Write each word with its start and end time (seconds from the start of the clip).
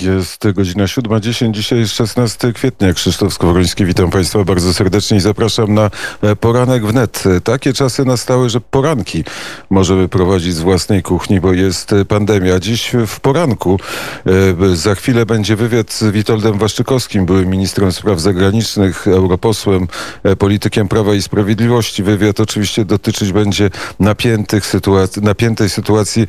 Jest 0.00 0.52
godzina 0.52 0.84
7.10, 0.84 1.50
dzisiaj 1.50 1.78
jest 1.78 1.94
16 1.94 2.52
kwietnia. 2.52 2.92
Krzysztof 2.92 3.34
Skowroński, 3.34 3.84
witam 3.84 4.10
Państwa 4.10 4.44
bardzo 4.44 4.74
serdecznie 4.74 5.16
i 5.16 5.20
zapraszam 5.20 5.74
na 5.74 5.90
e, 6.22 6.36
poranek 6.36 6.86
wnet. 6.86 7.24
Takie 7.44 7.72
czasy 7.72 8.04
nastały, 8.04 8.50
że 8.50 8.60
poranki 8.60 9.24
możemy 9.70 10.08
prowadzić 10.08 10.54
z 10.54 10.60
własnej 10.60 11.02
kuchni, 11.02 11.40
bo 11.40 11.52
jest 11.52 11.94
pandemia. 12.08 12.60
Dziś 12.60 12.92
w 13.06 13.20
poranku 13.20 13.78
e, 14.26 14.76
za 14.76 14.94
chwilę 14.94 15.26
będzie 15.26 15.56
wywiad 15.56 15.92
z 15.92 16.04
Witoldem 16.04 16.58
Waszczykowskim, 16.58 17.26
byłym 17.26 17.50
ministrem 17.50 17.92
spraw 17.92 18.20
zagranicznych, 18.20 19.08
europosłem, 19.08 19.88
e, 20.22 20.36
politykiem 20.36 20.88
Prawa 20.88 21.14
i 21.14 21.22
Sprawiedliwości. 21.22 22.02
Wywiad 22.02 22.40
oczywiście 22.40 22.84
dotyczyć 22.84 23.32
będzie 23.32 23.70
napiętych 24.00 24.66
sytuacji, 24.66 25.22
napiętej 25.22 25.70
sytuacji 25.70 26.26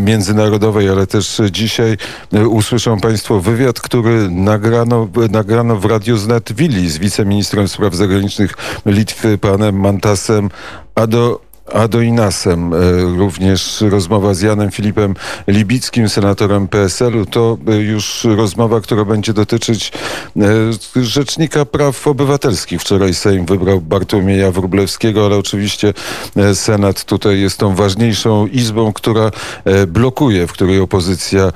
międzynarodowej, 0.00 0.88
ale 0.88 1.06
też 1.06 1.40
dzisiaj 1.50 1.96
usłyszą 2.32 3.00
Państwo 3.04 3.40
wywiad, 3.40 3.80
który 3.80 4.30
nagrano, 4.30 5.08
nagrano 5.30 5.76
w 5.76 5.84
Radiu 5.84 6.16
Znet 6.16 6.52
Willi 6.52 6.90
z 6.90 6.98
wiceministrem 6.98 7.68
spraw 7.68 7.94
zagranicznych 7.94 8.54
Litwy, 8.86 9.38
panem 9.38 9.80
Mantasem 9.80 10.50
Ado 10.94 11.40
Adoinasem, 11.74 12.74
e, 12.74 12.76
również 13.16 13.80
rozmowa 13.80 14.34
z 14.34 14.40
Janem 14.40 14.70
Filipem 14.70 15.14
Libickim, 15.48 16.08
senatorem 16.08 16.68
PSL-u. 16.68 17.26
To 17.26 17.58
e, 17.68 17.76
już 17.76 18.26
rozmowa, 18.36 18.80
która 18.80 19.04
będzie 19.04 19.32
dotyczyć 19.32 19.92
e, 20.96 21.02
Rzecznika 21.02 21.64
Praw 21.64 22.06
Obywatelskich. 22.06 22.80
Wczoraj 22.80 23.14
Sejm 23.14 23.46
wybrał 23.46 23.80
Bartłomieja 23.80 24.50
Wróblewskiego, 24.50 25.26
ale 25.26 25.36
oczywiście 25.36 25.94
Senat 26.54 27.04
tutaj 27.04 27.40
jest 27.40 27.58
tą 27.58 27.74
ważniejszą 27.74 28.46
izbą, 28.46 28.92
która 28.92 29.30
blokuje, 29.86 30.46
w 30.46 30.52
której 30.52 30.80
opozycja 30.80 31.52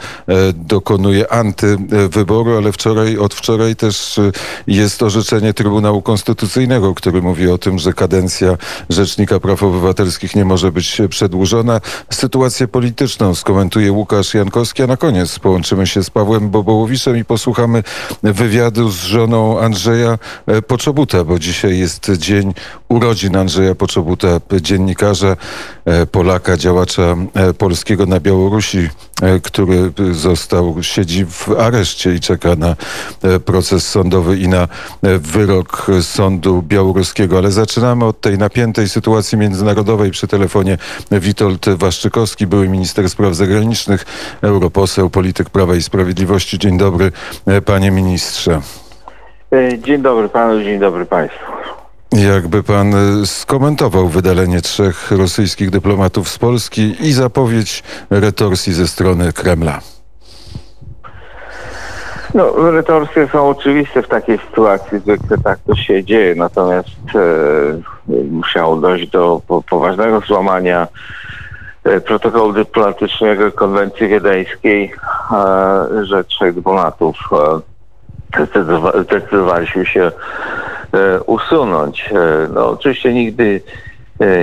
dokonuje 0.55 1.32
antywyboru, 1.32 2.56
ale 2.56 2.72
wczoraj, 2.72 3.19
od 3.19 3.34
wczoraj 3.34 3.77
też 3.77 4.20
jest 4.66 5.03
orzeczenie 5.03 5.55
Trybunału 5.55 6.03
Konstytucyjnego, 6.03 6.94
który 6.94 7.22
mówi 7.22 7.48
o 7.48 7.58
tym, 7.58 7.78
że 7.78 7.92
kadencja 7.92 8.56
Rzecznika 8.88 9.41
Praw 9.41 9.62
Obywatelskich 9.62 10.08
Obywatelskich 10.09 10.37
nie 10.37 10.45
może 10.45 10.73
być 10.73 11.03
przedłużona. 11.11 11.81
Sytuację 12.11 12.69
polityczną 12.69 13.34
skomentuje 13.34 13.92
Łukasz 13.92 14.34
Jankowski, 14.34 14.83
a 14.83 14.87
na 14.87 14.97
koniec 14.97 15.39
połączymy 15.39 15.87
się 15.87 16.03
z 16.03 16.11
Pawłem 16.11 16.50
Bobołowiczem 16.50 17.17
i 17.17 17.25
posłuchamy 17.25 17.83
wywiadu 18.23 18.91
z 18.91 19.03
żoną 19.03 19.61
Andrzeja 19.61 20.19
e, 20.47 20.62
Poczobuta, 20.62 21.25
bo 21.25 21.39
dzisiaj 21.39 21.78
jest 21.78 22.11
dzień 22.17 22.55
urodzin 22.89 23.37
Andrzeja 23.37 23.75
Poczobuta, 23.75 24.28
dziennikarza, 24.61 25.37
e, 25.84 26.06
Polaka, 26.06 26.56
działacza 26.56 27.17
e, 27.34 27.55
polskiego 27.55 28.06
na 28.06 28.20
Białorusi, 28.20 28.89
który 29.43 29.93
został, 30.12 30.83
siedzi 30.83 31.27
w 31.27 31.48
areszcie 31.59 32.15
i 32.15 32.20
czeka 32.20 32.56
na 32.56 32.77
proces 33.45 33.89
sądowy 33.89 34.39
i 34.39 34.48
na 34.48 34.69
wyrok 35.03 35.87
sądu 36.03 36.62
białoruskiego. 36.62 37.39
Ale 37.39 37.53
zaczynamy 37.53 38.05
od 38.05 38.20
tej 38.20 38.39
napiętej 38.39 38.89
sytuacji 38.89 39.39
międzynarodowej 39.39 39.97
Narodowej. 39.98 40.10
Przy 40.10 40.28
telefonie 40.28 40.78
Witold 41.10 41.68
Waszczykowski, 41.68 42.46
były 42.46 42.68
minister 42.68 43.10
spraw 43.10 43.34
zagranicznych, 43.34 44.04
europoseł, 44.42 45.10
polityk 45.10 45.50
Prawa 45.50 45.74
i 45.74 45.82
Sprawiedliwości. 45.82 46.58
Dzień 46.58 46.78
dobry, 46.78 47.12
panie 47.64 47.91
ministrze. 47.91 48.60
E, 49.52 49.78
dzień 49.78 50.02
dobry 50.02 50.28
panu, 50.28 50.62
dzień 50.62 50.80
dobry 50.80 51.06
państwu. 51.06 51.52
Jakby 52.12 52.62
pan 52.62 52.94
skomentował 53.26 54.08
wydalenie 54.08 54.60
trzech 54.60 55.10
rosyjskich 55.10 55.70
dyplomatów 55.70 56.28
z 56.28 56.38
Polski 56.38 56.96
i 57.00 57.12
zapowiedź 57.12 57.82
retorsji 58.10 58.72
ze 58.72 58.88
strony 58.88 59.32
Kremla? 59.32 59.80
No, 62.34 62.71
retorsje 62.71 63.29
są 63.29 63.48
oczywiste 63.48 64.03
w 64.03 64.09
takiej 64.09 64.39
sytuacji, 64.39 64.98
zwykle 64.98 65.39
tak 65.39 65.59
to 65.67 65.75
się 65.75 66.05
dzieje, 66.05 66.34
natomiast 66.34 66.89
e, 67.15 68.15
musiało 68.31 68.77
dojść 68.77 69.11
do 69.11 69.43
po, 69.47 69.62
poważnego 69.62 70.21
złamania 70.21 70.88
e, 71.84 72.00
protokołu 72.00 72.53
dyplomatycznego 72.53 73.53
konwencji 73.53 74.09
wiedeńskiej, 74.09 74.93
e, 75.33 76.05
że 76.05 76.25
trzech 76.25 76.55
dyplomatów 76.55 77.17
e, 77.33 79.03
zdecydowaliśmy 79.03 79.87
się 79.87 80.03
e, 80.93 81.21
usunąć. 81.22 82.11
E, 82.12 82.49
no, 82.55 82.71
oczywiście 82.71 83.15
nigdy 83.15 83.61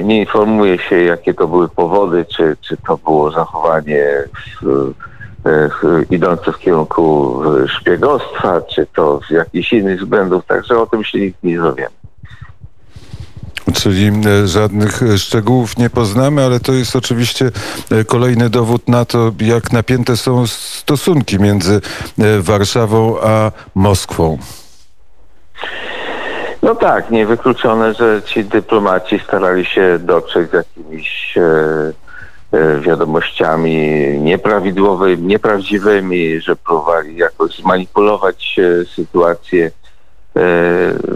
nie 0.04 0.20
informuje 0.20 0.78
się, 0.78 1.04
jakie 1.04 1.34
to 1.34 1.48
były 1.48 1.70
powody, 1.70 2.26
czy, 2.26 2.58
czy 2.62 2.78
to 2.78 2.98
było 2.98 3.32
zachowanie 3.32 4.06
w, 4.62 4.66
E, 4.66 5.15
idące 6.10 6.52
w 6.52 6.60
kierunku 6.60 7.42
e, 7.64 7.68
szpiegostwa, 7.68 8.62
czy 8.62 8.88
to 8.96 9.20
z 9.28 9.32
jakichś 9.32 9.74
innych 9.74 10.00
względów, 10.00 10.46
także 10.46 10.80
o 10.80 10.86
tym 10.86 11.04
się 11.04 11.20
nikt 11.20 11.44
nie 11.44 11.58
dowiemy. 11.58 11.96
Czyli 13.74 14.08
e, 14.08 14.48
żadnych 14.48 15.02
szczegółów 15.18 15.78
nie 15.78 15.90
poznamy, 15.90 16.46
ale 16.46 16.60
to 16.60 16.74
jest 16.74 16.96
oczywiście 16.96 17.52
kolejny 18.08 18.50
dowód 18.50 18.90
na 18.90 19.06
to, 19.06 19.32
jak 19.42 19.72
napięte 19.72 20.18
są 20.18 20.48
stosunki 20.48 21.40
między 21.40 21.82
Warszawą 22.40 23.16
a 23.22 23.52
Moskwą. 23.76 24.38
No 26.62 26.76
tak, 26.76 27.12
niewykluczone, 27.12 27.94
że 27.94 28.22
ci 28.26 28.46
dyplomaci 28.46 29.20
starali 29.20 29.66
się 29.66 30.00
dotrzeć 30.00 30.50
z 30.50 30.54
jakimiś 30.54 31.38
E, 31.38 32.05
wiadomościami 32.82 33.78
nieprawidłowymi, 34.20 35.24
nieprawdziwymi, 35.24 36.42
że 36.42 36.56
próbowali 36.56 37.18
jakoś 37.18 37.56
zmanipulować 37.56 38.60
e, 38.60 38.86
sytuację. 38.86 39.72
E, 40.36 40.42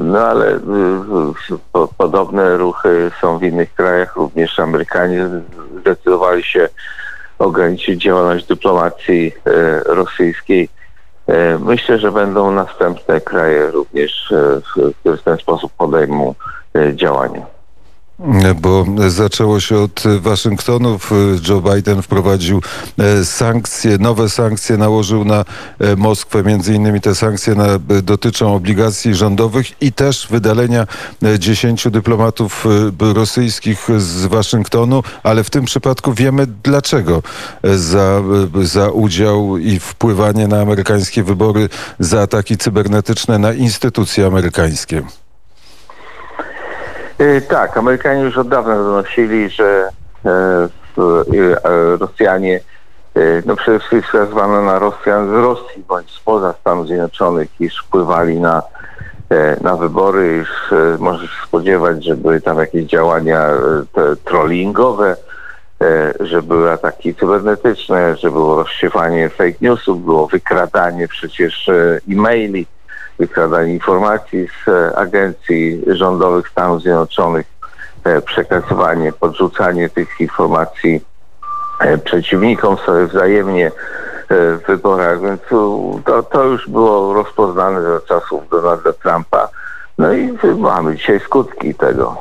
no 0.03 0.19
ale 0.19 0.59
podobne 1.97 2.57
ruchy 2.57 3.11
są 3.21 3.37
w 3.37 3.43
innych 3.43 3.73
krajach, 3.73 4.15
również 4.15 4.59
Amerykanie 4.59 5.29
zdecydowali 5.79 6.43
się 6.43 6.69
ograniczyć 7.39 8.01
działalność 8.01 8.45
dyplomacji 8.45 9.33
rosyjskiej. 9.85 10.69
Myślę, 11.59 11.99
że 11.99 12.11
będą 12.11 12.51
następne 12.51 13.21
kraje 13.21 13.71
również, 13.71 14.33
które 14.99 15.17
w 15.17 15.23
ten 15.23 15.37
sposób 15.37 15.71
podejmą 15.77 16.35
działania 16.93 17.58
bo 18.61 18.85
zaczęło 19.07 19.59
się 19.59 19.77
od 19.77 20.03
Waszyngtonów. 20.19 21.11
Joe 21.49 21.61
Biden 21.61 22.01
wprowadził 22.01 22.61
e, 22.97 23.25
sankcje, 23.25 23.97
nowe 23.97 24.29
sankcje 24.29 24.77
nałożył 24.77 25.25
na 25.25 25.45
e, 25.79 25.95
Moskwę. 25.95 26.43
Między 26.43 26.73
innymi 26.73 27.01
te 27.01 27.15
sankcje 27.15 27.55
na, 27.55 27.67
e, 27.67 27.79
dotyczą 28.03 28.55
obligacji 28.55 29.15
rządowych 29.15 29.81
i 29.81 29.91
też 29.91 30.27
wydalenia 30.29 30.87
dziesięciu 31.39 31.91
dyplomatów 31.91 32.65
rosyjskich 32.99 33.87
z 33.97 34.25
Waszyngtonu, 34.25 35.03
ale 35.23 35.43
w 35.43 35.49
tym 35.49 35.65
przypadku 35.65 36.13
wiemy 36.13 36.47
dlaczego 36.63 37.23
za, 37.63 38.21
za 38.61 38.89
udział 38.89 39.57
i 39.57 39.79
wpływanie 39.79 40.47
na 40.47 40.61
amerykańskie 40.61 41.23
wybory, 41.23 41.69
za 41.99 42.21
ataki 42.21 42.57
cybernetyczne 42.57 43.39
na 43.39 43.53
instytucje 43.53 44.25
amerykańskie. 44.25 45.03
Y, 47.21 47.41
tak, 47.41 47.77
Amerykanie 47.77 48.21
już 48.21 48.37
od 48.37 48.47
dawna 48.47 48.75
donosili, 48.75 49.49
że 49.49 49.89
e, 50.25 50.29
e, 50.29 50.69
Rosjanie, 51.97 52.59
e, 53.15 53.19
no 53.45 53.55
przede 53.55 53.79
wszystkim 53.79 54.01
wskazywano 54.01 54.61
na 54.61 54.79
Rosjan 54.79 55.29
z 55.29 55.33
Rosji 55.33 55.83
bądź 55.87 56.11
spoza 56.11 56.53
Stanów 56.61 56.87
Zjednoczonych, 56.87 57.61
iż 57.61 57.77
wpływali 57.77 58.39
na, 58.39 58.63
na 59.61 59.75
wybory, 59.75 60.41
iż 60.41 60.73
może 60.99 61.27
się 61.27 61.33
spodziewać, 61.47 62.03
że 62.05 62.15
były 62.15 62.41
tam 62.41 62.57
jakieś 62.57 62.85
działania 62.85 63.47
trollingowe, 64.25 65.15
że 66.19 66.41
były 66.41 66.71
ataki 66.71 67.15
cybernetyczne, 67.15 68.17
że 68.17 68.31
było 68.31 68.55
rozsiewanie 68.55 69.29
fake 69.29 69.57
newsów, 69.61 70.05
było 70.05 70.27
wykradanie 70.27 71.07
przecież 71.07 71.69
e-maili 72.11 72.67
wykradanie 73.19 73.73
informacji 73.73 74.47
z 74.47 74.67
e, 74.67 74.97
agencji 74.97 75.81
rządowych 75.87 76.49
Stanów 76.49 76.81
Zjednoczonych, 76.81 77.45
e, 78.03 78.21
przekazywanie, 78.21 79.13
podrzucanie 79.13 79.89
tych 79.89 80.21
informacji 80.21 81.01
e, 81.79 81.97
przeciwnikom 81.97 82.77
sobie 82.77 83.07
wzajemnie 83.07 83.71
w 84.31 84.59
wyborach, 84.67 85.21
więc 85.21 85.41
to, 86.05 86.23
to 86.23 86.43
już 86.43 86.69
było 86.69 87.13
rozpoznane 87.13 87.81
za 87.81 87.99
czasów 87.99 88.49
Donalda 88.49 88.93
Trumpa. 88.93 89.49
No 89.97 90.13
i 90.13 90.37
mamy 90.57 90.95
dzisiaj 90.95 91.19
skutki 91.19 91.75
tego. 91.75 92.17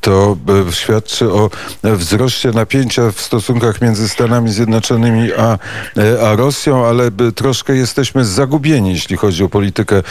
To 0.00 0.36
e, 0.68 0.72
świadczy 0.72 1.32
o 1.32 1.50
wzroście 1.84 2.50
napięcia 2.50 3.12
w 3.12 3.20
stosunkach 3.20 3.80
między 3.80 4.08
Stanami 4.08 4.52
Zjednoczonymi 4.52 5.32
a, 5.32 5.58
a 6.26 6.36
Rosją, 6.36 6.86
ale 6.86 7.10
troszkę 7.34 7.76
jesteśmy 7.76 8.24
zagubieni, 8.24 8.90
jeśli 8.90 9.16
chodzi 9.16 9.44
o 9.44 9.48
politykę 9.48 10.02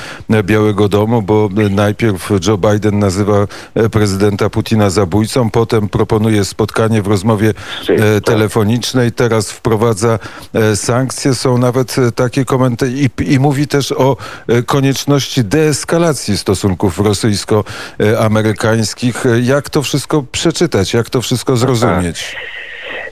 Białego 0.43 0.89
Domu, 0.89 1.21
bo 1.21 1.49
najpierw 1.69 2.29
Joe 2.47 2.57
Biden 2.57 2.99
nazywa 2.99 3.47
prezydenta 3.91 4.49
Putina 4.49 4.89
zabójcą, 4.89 5.49
potem 5.49 5.89
proponuje 5.89 6.45
spotkanie 6.45 7.01
w 7.01 7.07
rozmowie 7.07 7.53
tak. 7.53 7.97
telefonicznej, 8.25 9.11
teraz 9.11 9.51
wprowadza 9.51 10.19
sankcje. 10.75 11.35
Są 11.35 11.57
nawet 11.57 11.95
takie 12.15 12.45
komentarze 12.45 12.91
i, 12.91 13.09
i 13.19 13.39
mówi 13.39 13.67
też 13.67 13.91
o 13.91 14.17
konieczności 14.65 15.43
deeskalacji 15.43 16.37
stosunków 16.37 16.99
rosyjsko-amerykańskich. 16.99 19.23
Jak 19.41 19.69
to 19.69 19.81
wszystko 19.81 20.23
przeczytać? 20.31 20.93
Jak 20.93 21.09
to 21.09 21.21
wszystko 21.21 21.57
zrozumieć? 21.57 22.35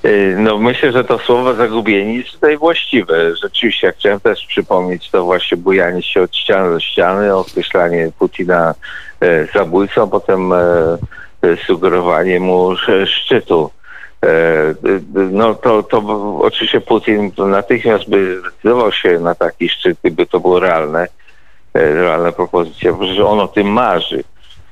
Y, 0.06 0.36
no 0.38 0.57
myślę, 0.57 0.92
że 0.92 1.04
to 1.04 1.19
słowo 1.19 1.54
zagubieni 1.54 2.18
jest 2.18 2.31
tutaj 2.31 2.57
właściwe. 2.57 3.36
Rzeczywiście, 3.36 3.88
jak 3.88 3.95
chciałem 3.95 4.19
też 4.19 4.45
przypomnieć, 4.45 5.10
to 5.10 5.24
właśnie 5.24 5.57
bujanie 5.57 6.04
się 6.04 6.22
od 6.22 6.36
ściany 6.36 6.69
do 6.69 6.80
ściany, 6.80 7.36
określanie 7.36 8.12
Putina 8.19 8.74
e, 9.22 9.45
zabójcą, 9.54 10.10
potem 10.10 10.54
e, 10.54 10.57
e, 11.42 11.57
sugerowanie 11.68 12.39
mu 12.39 12.75
szczytu. 13.06 13.72
No 15.31 15.56
to, 15.56 15.83
to 15.83 15.98
oczywiście 16.42 16.81
Putin 16.81 17.31
natychmiast 17.38 18.10
by 18.10 18.39
zdecydował 18.39 18.92
się 18.92 19.19
na 19.19 19.36
taki 19.36 19.69
szczyt, 19.69 19.98
gdyby 20.01 20.25
to 20.25 20.39
było 20.39 20.60
realne, 20.60 21.07
realna 21.74 22.31
propozycja, 22.31 22.94
że 23.16 23.25
on 23.25 23.39
o 23.39 23.48
tym 23.48 23.68
marzy. 23.68 24.24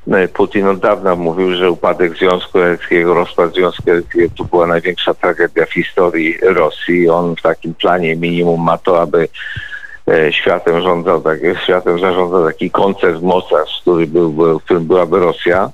No 0.07 0.17
Putin 0.33 0.67
od 0.67 0.79
dawna 0.79 1.15
mówił, 1.15 1.55
że 1.55 1.71
upadek 1.71 2.17
Związku 2.17 2.59
Radzieckiego, 2.59 3.13
rozpad 3.13 3.53
Związku 3.53 3.83
Radzieckiego 3.87 4.33
to 4.37 4.43
była 4.43 4.67
największa 4.67 5.13
tragedia 5.13 5.65
w 5.65 5.73
historii 5.73 6.37
Rosji. 6.41 7.09
On 7.09 7.35
w 7.35 7.41
takim 7.41 7.73
planie 7.73 8.15
minimum 8.15 8.63
ma 8.63 8.77
to, 8.77 9.01
aby 9.01 9.27
e, 10.07 10.33
światem 10.33 10.81
rządzał, 10.81 11.21
tak, 11.21 11.39
światem 11.63 11.99
zarządzał 11.99 12.45
taki 12.45 12.71
koncert 12.71 13.21
mocarstw, 13.21 13.81
który 13.81 14.07
był, 14.07 14.31
w 14.59 14.63
którym 14.63 14.85
byłaby 14.85 15.19
Rosja. 15.19 15.69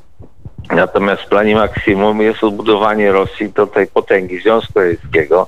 Natomiast 0.72 1.22
w 1.22 1.30
planie 1.30 1.56
maksimum 1.56 2.22
jest 2.22 2.44
odbudowanie 2.44 3.12
Rosji 3.12 3.50
do 3.50 3.68
tej 3.68 3.88
potęgi 3.88 4.40
Związku 4.40 4.80
Radzieckiego, 4.80 5.48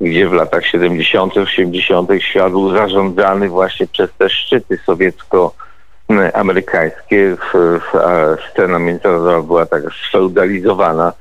gdzie 0.00 0.28
w 0.28 0.32
latach 0.32 0.66
70., 0.66 1.36
80. 1.36 2.10
świat 2.18 2.50
był 2.50 2.70
zarządzany 2.70 3.48
właśnie 3.48 3.86
przez 3.86 4.10
te 4.18 4.30
szczyty 4.30 4.78
sowiecko- 4.86 5.67
amerykańskie, 6.34 7.36
scena 8.50 8.78
międzynarodowa 8.78 9.42
była 9.42 9.66
tak 9.66 9.82
sfeudalizowana, 10.08 11.12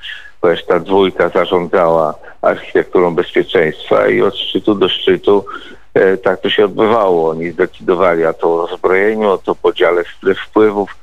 ponieważ 0.42 0.66
ta 0.66 0.80
dwójka 0.80 1.30
zarządzała 1.30 2.13
architekturą 2.42 3.16
bezpieczeństwa 3.16 4.07
i 4.07 4.22
od 4.22 4.38
szczytu 4.38 4.75
do 4.75 4.89
szczytu 4.89 5.45
e, 5.94 6.18
tak 6.18 6.42
to 6.42 6.50
się 6.50 6.66
odbywało. 6.66 7.30
Oni 7.30 7.51
zdecydowali 7.51 8.25
a 8.25 8.34
to 8.34 8.54
o 8.54 8.68
rozbrojeniu, 8.68 9.30
o 9.30 9.38
to 9.38 9.56
podziale 9.56 10.04
stref 10.18 10.38
wpływów. 10.39 10.95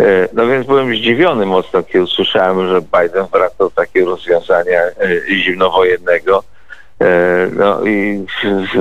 E, 0.00 0.28
no 0.32 0.46
więc 0.46 0.66
byłem 0.66 0.96
zdziwiony 0.96 1.46
mocno, 1.46 1.82
kiedy 1.82 2.04
usłyszałem, 2.04 2.68
że 2.68 2.80
Biden 2.80 3.26
wraca 3.32 3.54
do 3.58 3.70
takiego 3.70 4.10
rozwiązania 4.10 4.80
e, 4.80 4.94
zimnowojennego. 5.44 6.42
No 7.56 7.84
i 7.84 8.26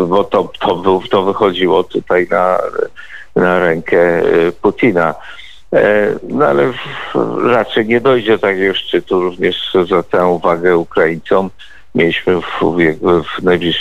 bo 0.07 0.23
to, 0.23 0.51
to, 0.59 1.01
to 1.11 1.23
wychodziło 1.23 1.83
tutaj 1.83 2.27
na 2.31 2.59
na 3.35 3.59
rękę 3.59 3.99
e, 3.99 4.51
Putina. 4.51 5.15
E, 5.73 6.07
no 6.29 6.45
ale 6.45 6.73
raczej 7.43 7.85
nie 7.85 8.01
dojdzie 8.01 8.31
do 8.31 8.37
takiego 8.37 8.73
szczytu. 8.73 9.21
Również 9.21 9.73
zwracałem 9.85 10.29
uwagę 10.29 10.77
Ukraińcom. 10.77 11.49
Mieliśmy 11.95 12.41
w, 12.41 12.45
w, 12.61 12.99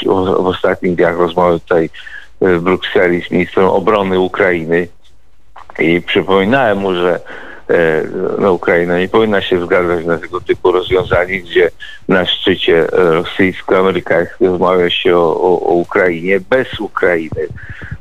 w, 0.07 0.47
ostatnich 0.47 0.97
dniach 0.97 1.19
rozmowy 1.19 1.61
tutaj 1.61 1.91
w 2.41 2.61
Brukseli 2.61 3.23
z 3.23 3.31
ministrem 3.31 3.67
obrony 3.67 4.21
Ukrainy 4.21 4.89
i 5.79 6.01
przypominałem 6.01 6.79
mu, 6.79 6.95
że 6.95 7.21
no, 8.39 8.53
Ukraina 8.53 8.99
nie 8.99 9.09
powinna 9.09 9.43
się 9.43 9.65
zgadzać 9.65 10.05
na 10.05 10.19
tego 10.19 10.41
typu 10.41 10.73
rozwiązanie, 10.73 11.41
gdzie 11.41 11.71
na 12.09 12.27
szczycie 12.27 12.87
rosyjsko-amerykańskim 12.93 14.47
rozmawia 14.47 14.91
się 14.91 15.17
o, 15.17 15.41
o, 15.41 15.61
o 15.67 15.73
Ukrainie 15.73 16.41
bez 16.41 16.81
Ukrainy. 16.81 17.47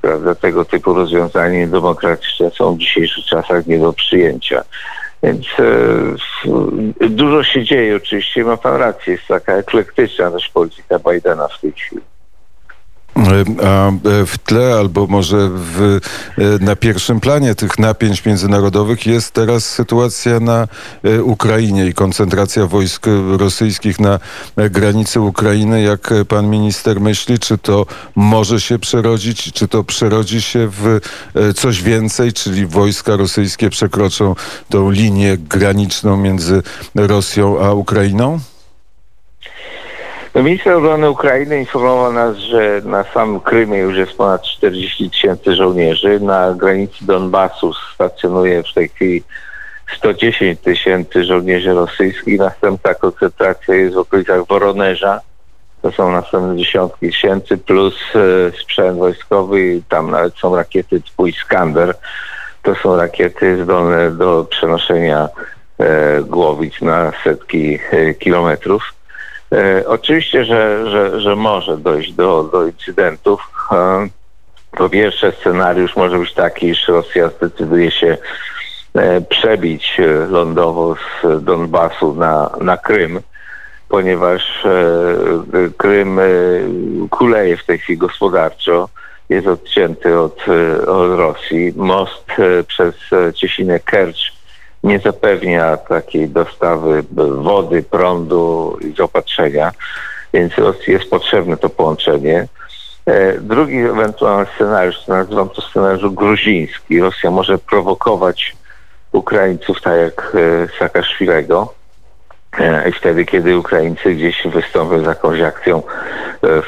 Prawda? 0.02 0.36
Tego 0.36 0.66
typu 0.66 0.94
rozwiązania 0.94 1.68
demokratyczne 1.68 2.52
są 2.52 2.76
w 2.76 2.78
dzisiejszych 2.78 3.26
czasach 3.26 3.68
nie 3.68 3.80
do 3.80 3.94
przyjęcia. 3.94 4.64
Więc 5.24 5.46
e, 7.02 7.10
dużo 7.10 7.44
się 7.44 7.64
dzieje 7.64 7.96
oczywiście, 7.96 8.44
ma 8.44 8.58
pan 8.58 8.76
rację, 8.76 9.14
jest 9.14 9.28
taka 9.28 9.54
eklektyczna 9.54 10.32
też 10.32 10.50
polityka 10.50 11.00
Bidena 11.00 11.48
w 11.48 11.62
tej 11.62 11.72
chwili. 11.72 12.11
A 13.16 13.90
e, 13.90 14.26
w 14.26 14.38
tle, 14.38 14.74
albo 14.74 15.08
może 15.08 15.50
w, 15.54 16.00
e, 16.38 16.64
na 16.64 16.76
pierwszym 16.76 17.20
planie 17.20 17.56
tych 17.56 17.80
napięć 17.80 18.26
międzynarodowych 18.26 19.06
jest 19.06 19.32
teraz 19.32 19.66
sytuacja 19.66 20.40
na 20.40 20.68
e, 21.04 21.24
Ukrainie 21.24 21.86
i 21.88 21.94
koncentracja 21.94 22.68
wojsk 22.68 23.06
rosyjskich 23.38 24.00
na 24.00 24.20
granicy 24.56 25.22
Ukrainy. 25.22 25.82
Jak 25.82 26.14
pan 26.28 26.50
minister 26.50 27.02
myśli, 27.02 27.40
czy 27.40 27.58
to 27.58 27.86
może 28.16 28.62
się 28.62 28.80
przerodzić, 28.80 29.54
czy 29.54 29.68
to 29.68 29.84
przerodzi 29.84 30.42
się 30.42 30.70
w 30.72 31.00
coś 31.56 31.82
więcej, 31.82 32.34
czyli 32.34 32.66
wojska 32.66 33.16
rosyjskie 33.16 33.70
przekroczą 33.70 34.36
tą 34.70 34.92
linię 34.92 35.38
graniczną 35.38 36.18
między 36.18 36.64
Rosją 36.96 37.66
a 37.66 37.74
Ukrainą? 37.74 38.40
No, 40.36 40.44
minister 40.44 40.74
obrony 40.74 41.10
Ukrainy 41.10 41.60
informował 41.60 42.14
nas, 42.14 42.38
że 42.38 42.82
na 42.86 43.04
samym 43.04 43.40
Krymie 43.40 43.78
już 43.78 43.98
jest 43.98 44.14
ponad 44.14 44.44
40 44.44 45.10
tysięcy 45.10 45.56
żołnierzy. 45.56 46.20
Na 46.20 46.54
granicy 46.54 47.06
Donbasu 47.06 47.74
stacjonuje 47.94 48.64
w 48.64 48.74
tej 48.74 48.90
chwili 48.90 49.24
110 49.98 50.60
tysięcy 50.60 51.24
żołnierzy 51.24 51.74
rosyjskich. 51.74 52.40
Następna 52.40 52.94
koncentracja 52.94 53.76
jest 53.76 53.96
w 53.96 53.98
okolicach 53.98 54.48
Woronerza. 54.48 55.22
To 55.82 55.92
są 55.92 56.12
następne 56.12 56.58
dziesiątki 56.58 57.08
tysięcy 57.08 57.58
plus 57.58 57.96
e, 58.16 58.52
sprzęt 58.62 58.98
wojskowy. 58.98 59.82
Tam 59.90 60.12
nawet 60.12 60.38
są 60.38 60.56
rakiety 60.56 61.02
typu 61.02 61.28
Iskander. 61.28 61.96
To 62.64 62.76
są 62.76 62.98
rakiety 62.98 63.64
zdolne 63.64 64.12
do 64.12 64.48
przenoszenia 64.50 65.30
e, 65.80 66.22
głowic 66.22 66.82
na 66.82 67.12
setki 67.24 67.80
e, 67.92 68.14
kilometrów. 68.14 68.94
E, 69.54 69.88
oczywiście, 69.88 70.46
że, 70.46 70.90
że, 70.90 71.22
że 71.22 71.36
może 71.36 71.78
dojść 71.78 72.14
do, 72.14 72.44
do 72.44 72.66
incydentów. 72.68 73.50
E, 73.72 74.08
po 74.72 74.90
pierwsze, 74.90 75.32
scenariusz 75.32 75.96
może 75.96 76.18
być 76.18 76.34
taki, 76.34 76.68
iż 76.68 76.88
Rosja 76.88 77.30
zdecyduje 77.30 77.92
się 77.92 78.18
e, 78.96 79.22
przebić 79.22 80.02
lądowo 80.30 80.96
z 80.96 81.44
Donbasu 81.44 82.16
na, 82.16 82.50
na 82.62 82.78
Krym, 82.78 83.20
ponieważ 83.90 84.64
Krym 85.78 86.20
kuleje 87.10 87.58
w 87.58 87.66
tej 87.66 87.80
chwili 87.80 87.98
gospodarczo, 87.98 88.90
jest 89.30 89.48
odcięty 89.48 90.20
od, 90.20 90.46
od 90.88 91.18
Rosji. 91.18 91.74
Most 91.76 92.26
przez 92.68 92.96
Ciesinę 93.36 93.80
Kercz 93.80 94.41
nie 94.84 95.00
zapewnia 95.00 95.78
takiej 95.78 96.30
dostawy 96.30 97.04
wody, 97.38 97.84
prądu 97.84 98.78
i 98.82 98.96
zaopatrzenia, 98.96 99.72
więc 100.34 100.58
Rosji 100.58 100.94
jest 100.94 101.10
potrzebne 101.10 101.58
to 101.58 101.70
połączenie. 101.70 102.48
E, 103.06 103.38
drugi 103.40 103.78
ewentualny 103.78 104.46
scenariusz, 104.56 105.08
nazywam 105.08 105.50
to 105.50 105.62
scenariusz 105.62 106.14
gruziński. 106.14 107.00
Rosja 107.00 107.32
może 107.32 107.58
prowokować 107.58 108.56
Ukraińców 109.12 109.82
tak 109.82 110.00
jak 110.00 110.36
e, 110.36 110.80
Saakaszwilego. 110.80 111.74
E, 112.60 112.90
I 112.90 112.92
wtedy, 112.92 113.26
kiedy 113.26 113.58
Ukraińcy 113.58 114.16
gdzieś 114.16 114.48
wystąpią 114.48 115.04
z 115.04 115.06
jakąś 115.06 115.42
akcją, 115.42 115.84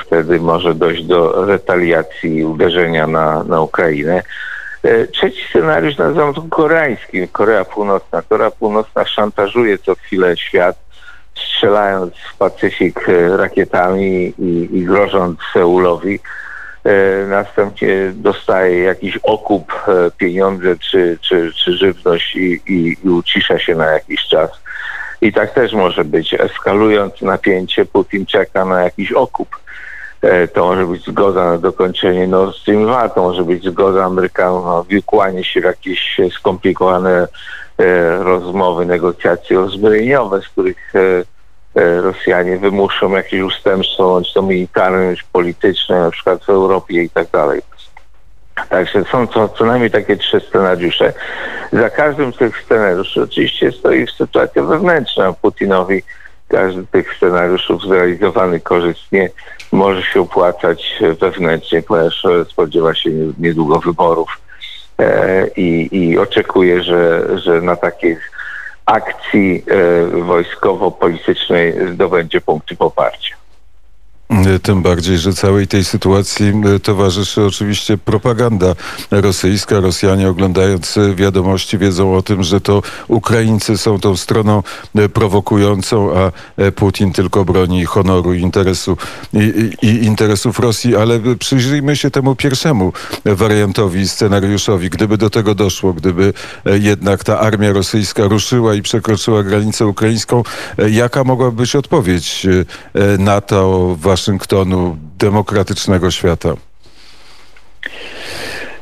wtedy 0.06 0.40
może 0.40 0.76
dojść 0.76 1.04
do 1.04 1.46
retaliacji 1.46 2.46
uderzenia 2.46 3.08
na, 3.08 3.44
na 3.44 3.62
Ukrainę. 3.62 4.24
E, 4.84 5.08
trzeci 5.08 5.42
scenariusz 5.50 5.98
nazywam 5.98 6.34
to 6.34 6.42
koreańskim, 6.50 7.28
Korea 7.28 7.66
Północna. 7.66 8.22
Korea 8.22 8.52
Północna 8.52 9.06
szantażuje 9.06 9.78
co 9.78 9.96
chwilę 9.96 10.38
świat, 10.38 10.78
strzelając 11.36 12.14
w 12.14 12.38
Pacyfik 12.38 13.10
e, 13.10 13.38
rakietami 13.38 14.34
i, 14.40 14.70
i 14.74 14.86
grożąc 14.86 15.40
Seulowi. 15.54 16.20
E, 16.84 17.28
następnie 17.28 18.12
dostaje 18.14 18.80
jakiś 18.80 19.18
okup, 19.18 19.74
pieniądze 20.18 20.76
czy, 20.78 21.18
czy, 21.22 21.52
czy 21.54 21.74
żywność 21.78 22.36
i, 22.36 22.62
i, 22.68 22.98
i 23.04 23.10
ucisza 23.10 23.60
się 23.60 23.76
na 23.76 23.86
jakiś 23.86 24.28
czas. 24.28 24.50
I 25.22 25.34
tak 25.34 25.54
też 25.54 25.74
może 25.74 26.06
być. 26.06 26.34
Eskalując 26.34 27.22
napięcie, 27.22 27.86
Putin 27.86 28.26
czeka 28.26 28.66
na 28.66 28.84
jakiś 28.84 29.12
okup 29.12 29.64
to 30.54 30.66
może 30.66 30.86
być 30.86 31.06
zgoda 31.06 31.46
na 31.46 31.58
dokończenie 31.58 32.28
Nord 32.28 32.56
Stream 32.56 32.84
2, 32.84 33.10
to 33.10 33.22
może 33.22 33.44
być 33.44 33.64
zgoda 33.64 34.06
Amerykanów 34.06 34.66
na 34.66 34.84
wikłanie 34.84 35.44
się 35.44 35.62
w 35.62 35.64
jakieś 35.64 36.20
skomplikowane 36.32 37.28
e, 37.78 38.18
rozmowy, 38.24 38.86
negocjacje 38.86 39.60
uzbrojeniowe, 39.60 40.42
z 40.42 40.48
których 40.48 40.94
e, 40.96 41.00
e, 41.82 42.02
Rosjanie 42.02 42.58
wymuszą 42.58 43.12
jakieś 43.12 43.42
ustępstwo, 43.42 44.04
bądź 44.04 44.34
to 44.34 44.42
militarne, 44.42 45.06
bądź 45.06 45.24
polityczne, 45.24 46.00
na 46.00 46.12
przykład 46.12 46.44
w 46.44 46.50
Europie 46.50 47.04
i 47.04 47.10
tak 47.10 47.28
dalej. 47.32 47.62
Także 48.70 49.04
są 49.12 49.28
co, 49.28 49.50
co 49.50 49.66
najmniej 49.66 49.92
takie 49.92 50.18
trzy 50.18 50.40
scenariusze. 50.40 51.14
Za 51.74 51.90
każdym 51.90 52.34
z 52.34 52.38
tych 52.38 52.64
scenariuszy 52.66 53.22
oczywiście 53.22 53.72
stoi 53.72 54.08
sytuacja 54.18 54.64
wewnętrzna. 54.64 55.34
Putinowi 55.34 56.04
każdy 56.54 56.84
z 56.84 56.90
tych 56.90 57.16
scenariuszów 57.18 57.82
zrealizowany 57.82 58.60
korzystnie 58.60 59.30
może 59.72 60.04
się 60.04 60.22
opłacać 60.22 61.04
wewnętrznie, 61.20 61.82
ponieważ 61.82 62.24
spodziewa 62.50 62.96
się 62.96 63.10
niedługo 63.40 63.80
wyborów 63.80 64.42
e, 65.00 65.48
i, 65.48 65.90
i 65.92 66.18
oczekuje, 66.18 66.84
że, 66.84 67.28
że 67.40 67.62
na 67.62 67.76
takich 67.76 68.32
akcji 68.86 69.64
e, 69.68 70.22
wojskowo-politycznej 70.22 71.94
zdobędzie 71.94 72.42
punkty 72.42 72.76
poparcia. 72.76 73.43
Tym 74.64 74.82
bardziej, 74.82 75.18
że 75.18 75.34
całej 75.34 75.68
tej 75.68 75.84
sytuacji 75.84 76.54
towarzyszy 76.84 77.46
oczywiście 77.46 77.98
propaganda 77.98 78.76
rosyjska. 79.12 79.80
Rosjanie 79.80 80.30
oglądając 80.30 81.00
wiadomości 81.16 81.78
wiedzą 81.78 82.16
o 82.16 82.22
tym, 82.22 82.44
że 82.44 82.62
to 82.62 82.82
Ukraińcy 83.08 83.78
są 83.78 84.00
tą 84.00 84.18
stroną 84.18 84.64
prowokującą, 85.14 86.10
a 86.18 86.32
Putin 86.72 87.12
tylko 87.12 87.46
broni 87.46 87.86
honoru 87.86 88.34
interesu, 88.34 88.98
i, 89.34 89.70
i 89.82 90.04
interesów 90.04 90.60
Rosji. 90.60 90.96
Ale 90.96 91.20
przyjrzyjmy 91.40 91.96
się 91.96 92.12
temu 92.12 92.36
pierwszemu 92.36 92.94
wariantowi, 93.26 94.08
scenariuszowi. 94.08 94.90
Gdyby 94.90 95.18
do 95.18 95.30
tego 95.30 95.56
doszło, 95.56 95.94
gdyby 95.94 96.34
jednak 96.66 97.24
ta 97.24 97.40
armia 97.40 97.74
rosyjska 97.74 98.24
ruszyła 98.24 98.76
i 98.76 98.82
przekroczyła 98.82 99.44
granicę 99.44 99.86
ukraińską, 99.88 100.44
jaka 100.90 101.24
mogłaby 101.24 101.58
być 101.58 101.76
odpowiedź 101.76 102.48
na 103.20 103.42
to 103.42 103.96
wasze 104.00 104.23
Waszyngtonu, 104.24 104.98
demokratycznego 105.20 106.12
świata? 106.12 106.54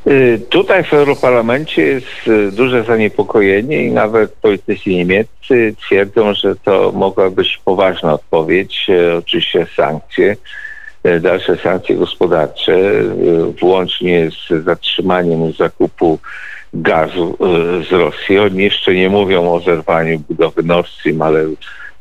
Y, 0.08 0.42
tutaj 0.50 0.84
w 0.84 0.94
Europarlamencie 0.94 1.82
jest 1.82 2.28
y, 2.28 2.52
duże 2.52 2.84
zaniepokojenie 2.84 3.86
i 3.86 3.92
nawet 3.92 4.34
politycy 4.34 4.90
niemieccy 4.90 5.76
twierdzą, 5.86 6.34
że 6.34 6.56
to 6.56 6.92
mogła 6.96 7.30
być 7.30 7.62
poważna 7.66 8.14
odpowiedź. 8.14 8.86
Y, 8.90 9.16
oczywiście 9.18 9.68
sankcje, 9.76 10.36
dalsze 11.22 11.58
sankcje 11.58 11.96
gospodarcze, 11.96 12.78
włącznie 13.62 14.30
z 14.32 14.64
zatrzymaniem 14.64 15.54
zakupu 15.54 16.20
gazu 16.74 17.38
z 17.90 17.92
Rosji. 17.92 18.40
Oni 18.40 18.64
jeszcze 18.64 18.94
nie 18.94 19.10
mówią 19.10 19.54
o 19.54 19.60
zerwaniu 19.60 20.20
budowy 20.20 20.64
Nord 20.64 20.88
Stream, 20.88 21.22
ale 21.22 21.46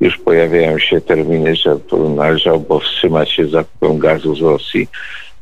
już 0.01 0.19
pojawiają 0.19 0.79
się 0.79 1.01
terminy, 1.01 1.57
że 1.57 1.77
należało 2.17 2.81
wstrzymać 2.81 3.31
się 3.31 3.47
z 3.47 3.51
zakupem 3.51 3.99
gazu 3.99 4.37
z 4.37 4.41
Rosji, 4.41 4.89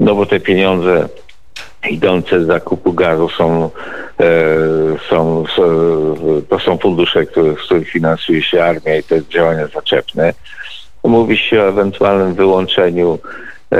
no 0.01 0.15
bo 0.15 0.27
te 0.27 0.41
pieniądze 0.41 1.09
idące 1.91 2.45
z 2.45 2.47
zakupu 2.47 2.93
gazu 2.93 3.29
są, 3.29 3.71
e, 4.21 4.31
są, 5.11 5.45
to 6.49 6.59
są 6.59 6.79
fundusze, 6.79 7.27
które, 7.27 7.53
z 7.53 7.65
których 7.65 7.91
finansuje 7.91 8.43
się 8.43 8.65
armia 8.65 8.97
i 8.97 9.03
te 9.03 9.27
działania 9.27 9.67
zaczepne. 9.67 10.35
Mówi 11.05 11.37
się 11.37 11.63
o 11.63 11.69
ewentualnym 11.69 12.35
wyłączeniu 12.35 13.19
e, 13.73 13.79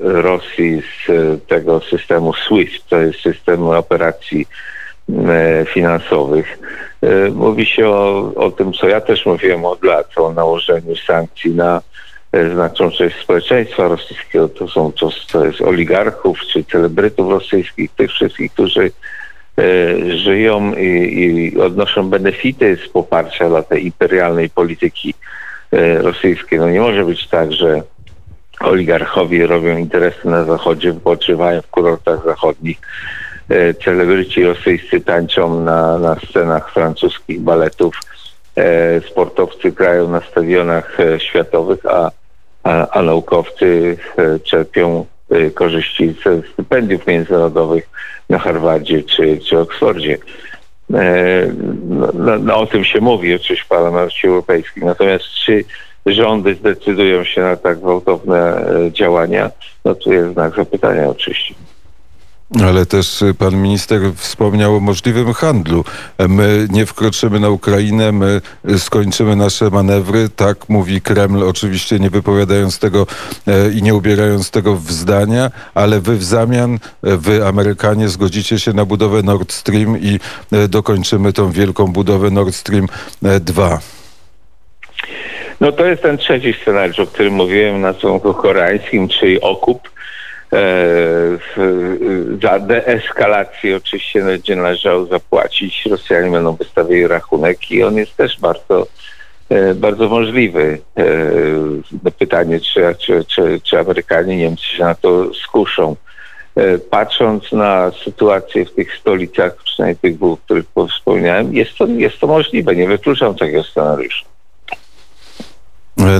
Rosji 0.00 0.82
z 1.06 1.10
tego 1.46 1.80
systemu 1.80 2.32
SWIFT, 2.32 2.88
to 2.88 2.96
jest 2.96 3.20
system 3.20 3.68
operacji 3.68 4.46
finansowych. 5.66 6.58
E, 7.02 7.30
mówi 7.30 7.66
się 7.66 7.88
o, 7.88 8.32
o 8.34 8.50
tym, 8.50 8.72
co 8.72 8.88
ja 8.88 9.00
też 9.00 9.26
mówiłem 9.26 9.64
od 9.64 9.84
lat, 9.84 10.18
o 10.18 10.32
nałożeniu 10.32 10.96
sankcji 10.96 11.54
na 11.54 11.80
e, 12.32 12.50
znaczną 12.50 12.90
część 12.90 13.16
społeczeństwa 13.22 13.88
rosyjskiego. 13.88 14.48
To 14.48 14.68
są 14.68 14.92
to, 14.92 15.10
to 15.32 15.44
jest 15.46 15.60
oligarchów 15.60 16.40
czy 16.40 16.64
celebrytów 16.64 17.30
rosyjskich, 17.30 17.90
tych 17.90 18.10
wszystkich, 18.10 18.52
którzy 18.52 18.90
e, 19.58 19.62
żyją 20.16 20.74
i, 20.74 21.52
i, 21.54 21.60
odnoszą 21.60 22.10
benefity 22.10 22.78
z 22.86 22.88
poparcia 22.88 23.48
dla 23.48 23.62
tej 23.62 23.86
imperialnej 23.86 24.50
polityki 24.50 25.14
e, 25.72 26.02
rosyjskiej. 26.02 26.58
No 26.58 26.70
nie 26.70 26.80
może 26.80 27.04
być 27.04 27.28
tak, 27.28 27.52
że 27.52 27.82
oligarchowie 28.60 29.46
robią 29.46 29.76
interesy 29.76 30.28
na 30.28 30.44
zachodzie, 30.44 30.92
wypoczywają 30.92 31.62
w 31.62 31.70
kurortach 31.70 32.24
zachodnich, 32.24 32.78
E, 32.80 33.31
celebryci 33.84 34.44
rosyjscy 34.44 35.00
tańczą 35.00 35.60
na, 35.60 35.98
na 35.98 36.16
scenach 36.16 36.72
francuskich 36.72 37.40
baletów, 37.40 37.94
e, 38.56 39.00
sportowcy 39.00 39.72
grają 39.72 40.08
na 40.08 40.20
stadionach 40.20 41.00
e, 41.00 41.20
światowych, 41.20 41.86
a, 41.86 42.10
a, 42.62 42.88
a 42.90 43.02
naukowcy 43.02 43.96
czerpią 44.44 45.06
korzyści 45.54 46.14
ze 46.24 46.42
stypendiów 46.52 47.06
międzynarodowych 47.06 47.88
na 48.30 48.38
Harvardzie 48.38 49.02
czy, 49.02 49.38
czy 49.38 49.58
Oksfordzie. 49.58 50.18
No, 50.88 52.08
no, 52.14 52.38
no, 52.38 52.56
o 52.56 52.66
tym 52.66 52.84
się 52.84 53.00
mówi 53.00 53.34
oczywiście 53.34 53.64
w 53.64 53.68
Parlamencie 53.68 54.28
Europejskim. 54.28 54.84
Natomiast 54.84 55.24
czy 55.24 55.64
rządy 56.06 56.54
zdecydują 56.54 57.24
się 57.24 57.40
na 57.40 57.56
tak 57.56 57.78
gwałtowne 57.78 58.64
działania, 58.90 59.50
no 59.84 59.94
tu 59.94 60.12
jest 60.12 60.32
znak 60.32 60.56
zapytania 60.56 61.08
oczywiście. 61.08 61.54
Ale 62.60 62.86
też 62.86 63.24
pan 63.38 63.62
minister 63.62 64.00
wspomniał 64.14 64.76
o 64.76 64.80
możliwym 64.80 65.32
handlu. 65.32 65.84
My 66.28 66.66
nie 66.70 66.86
wkroczymy 66.86 67.40
na 67.40 67.50
Ukrainę, 67.50 68.12
my 68.12 68.40
skończymy 68.78 69.36
nasze 69.36 69.70
manewry. 69.70 70.28
Tak 70.36 70.68
mówi 70.68 71.00
Kreml, 71.00 71.42
oczywiście 71.42 71.98
nie 71.98 72.10
wypowiadając 72.10 72.78
tego 72.78 73.06
e, 73.46 73.70
i 73.70 73.82
nie 73.82 73.94
ubierając 73.94 74.50
tego 74.50 74.76
w 74.76 74.92
zdania, 74.92 75.50
ale 75.74 76.00
wy 76.00 76.16
w 76.16 76.24
zamian, 76.24 76.74
e, 76.74 77.16
wy 77.16 77.46
Amerykanie 77.46 78.08
zgodzicie 78.08 78.58
się 78.58 78.72
na 78.72 78.84
budowę 78.84 79.22
Nord 79.22 79.52
Stream 79.52 80.00
i 80.00 80.18
e, 80.52 80.68
dokończymy 80.68 81.32
tą 81.32 81.50
wielką 81.50 81.86
budowę 81.92 82.30
Nord 82.30 82.54
Stream 82.54 82.86
2. 83.40 83.78
No 85.60 85.72
to 85.72 85.86
jest 85.86 86.02
ten 86.02 86.18
trzeci 86.18 86.54
scenariusz, 86.62 87.00
o 87.00 87.06
którym 87.06 87.34
mówiłem 87.34 87.80
na 87.80 87.94
kierunku 87.94 88.34
koreańskim, 88.34 89.08
czyli 89.08 89.40
okup 89.40 89.91
za 92.42 92.58
deeskalację 92.58 93.76
oczywiście 93.76 94.24
będzie 94.24 94.56
należało 94.56 95.06
zapłacić. 95.06 95.86
Rosjanie 95.86 96.30
będą 96.30 96.56
wystawiali 96.56 97.06
rachunek 97.06 97.70
i 97.70 97.82
on 97.82 97.96
jest 97.96 98.16
też 98.16 98.40
bardzo 98.40 98.86
e, 99.48 99.74
bardzo 99.74 100.08
możliwy. 100.08 100.78
E, 102.04 102.10
pytanie, 102.18 102.60
czy, 102.60 102.94
czy, 102.98 103.24
czy, 103.24 103.60
czy 103.62 103.78
Amerykanie, 103.78 104.36
Niemcy 104.36 104.64
się 104.64 104.84
na 104.84 104.94
to 104.94 105.34
skuszą. 105.34 105.96
Patrząc 106.90 107.52
na 107.52 107.90
sytuację 108.04 108.64
w 108.64 108.74
tych 108.74 108.96
stolicach, 108.96 109.56
przynajmniej 109.64 109.96
tych 109.96 110.16
dwóch, 110.16 110.38
o 110.38 110.44
których 110.44 110.64
wspomniałem, 110.96 111.54
jest 111.54 111.78
to, 111.78 111.86
jest 111.86 112.18
to 112.18 112.26
możliwe. 112.26 112.76
Nie 112.76 112.88
wykluczam 112.88 113.34
takiego 113.34 113.62
scenariusza. 113.62 114.31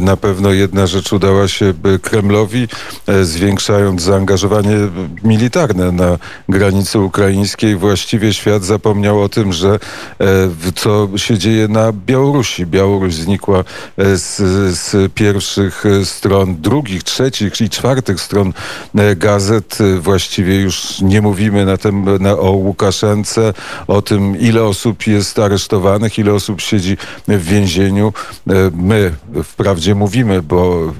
Na 0.00 0.16
pewno 0.16 0.52
jedna 0.52 0.86
rzecz 0.86 1.12
udała 1.12 1.48
się 1.48 1.74
Kremlowi, 2.02 2.68
e, 3.06 3.24
zwiększając 3.24 4.02
zaangażowanie 4.02 4.76
militarne 5.24 5.92
na 5.92 6.18
granicy 6.48 6.98
ukraińskiej. 6.98 7.76
Właściwie 7.76 8.34
świat 8.34 8.64
zapomniał 8.64 9.22
o 9.22 9.28
tym, 9.28 9.52
że 9.52 9.68
e, 9.68 10.26
co 10.74 11.08
się 11.16 11.38
dzieje 11.38 11.68
na 11.68 11.92
Białorusi. 11.92 12.66
Białoruś 12.66 13.14
znikła 13.14 13.58
e, 13.58 14.16
z, 14.16 14.36
z 14.78 15.12
pierwszych 15.12 15.84
stron, 16.04 16.56
drugich, 16.60 17.02
trzecich 17.02 17.60
i 17.60 17.70
czwartych 17.70 18.20
stron 18.20 18.52
gazet. 19.16 19.78
Właściwie 20.00 20.60
już 20.60 21.00
nie 21.00 21.22
mówimy 21.22 21.64
na 21.64 21.76
tem, 21.76 22.22
na, 22.22 22.32
o 22.32 22.50
Łukaszence, 22.50 23.54
o 23.86 24.02
tym, 24.02 24.40
ile 24.40 24.64
osób 24.64 25.06
jest 25.06 25.38
aresztowanych, 25.38 26.18
ile 26.18 26.34
osób 26.34 26.60
siedzi 26.60 26.96
w 27.28 27.44
więzieniu. 27.44 28.12
My 28.72 29.12
w 29.44 29.54
wprawdzie 29.72 29.94
mówimy, 29.94 30.42
bo 30.42 30.92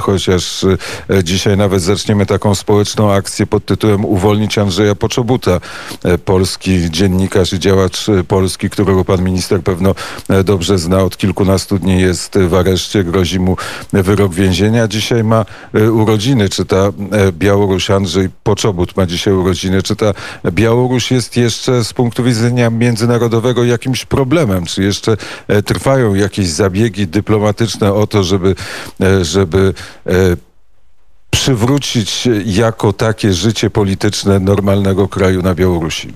chociaż 0.00 0.64
e, 1.10 1.24
dzisiaj 1.24 1.56
nawet 1.56 1.82
zaczniemy 1.82 2.26
taką 2.26 2.54
społeczną 2.54 3.12
akcję 3.12 3.46
pod 3.46 3.64
tytułem 3.64 4.04
Uwolnić 4.04 4.58
Andrzeja 4.58 4.94
Poczobuta, 4.94 5.60
e, 6.04 6.18
polski 6.18 6.90
dziennikarz 6.90 7.52
i 7.52 7.58
działacz 7.58 8.08
e, 8.08 8.24
polski, 8.24 8.70
którego 8.70 9.04
pan 9.04 9.22
minister 9.22 9.62
pewno 9.62 9.94
dobrze 10.44 10.78
zna, 10.78 10.98
od 10.98 11.16
kilkunastu 11.16 11.78
dni 11.78 12.00
jest 12.00 12.38
w 12.38 12.54
areszcie, 12.54 13.04
grozi 13.04 13.40
mu 13.40 13.56
wyrok 13.92 14.34
więzienia. 14.34 14.88
Dzisiaj 14.88 15.24
ma 15.24 15.44
urodziny, 15.92 16.48
czy 16.48 16.64
ta 16.64 16.92
Białoruś, 17.32 17.90
Andrzej 17.90 18.28
Poczobut 18.42 18.96
ma 18.96 19.06
dzisiaj 19.06 19.34
urodziny, 19.34 19.82
czy 19.82 19.96
ta 19.96 20.14
Białoruś 20.50 21.10
jest 21.10 21.36
jeszcze 21.36 21.84
z 21.84 21.92
punktu 21.92 22.24
widzenia 22.24 22.70
międzynarodowego 22.70 23.64
jakimś 23.64 24.04
problemem, 24.04 24.66
czy 24.66 24.82
jeszcze 24.82 25.16
trwają 25.64 26.14
jakieś 26.14 26.48
zabiegi 26.48 27.06
dyplomatyczne 27.06 27.99
o 28.00 28.06
to, 28.06 28.22
żeby, 28.22 28.54
e, 29.00 29.24
żeby 29.24 29.74
e, 30.06 30.12
przywrócić 31.30 32.28
jako 32.44 32.92
takie 32.92 33.32
życie 33.32 33.70
polityczne 33.70 34.38
normalnego 34.38 35.08
kraju 35.08 35.42
na 35.42 35.54
Białorusi? 35.54 36.08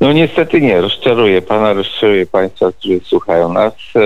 No 0.00 0.12
niestety 0.12 0.60
nie, 0.60 0.80
rozczaruje 0.80 1.42
pana, 1.42 1.72
rozczaruje 1.72 2.26
państwa, 2.26 2.72
którzy 2.72 3.00
słuchają 3.04 3.52
nas. 3.52 3.72
E, 3.96 4.00